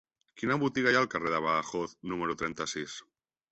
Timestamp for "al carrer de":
1.05-1.43